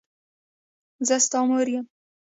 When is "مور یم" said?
1.47-1.85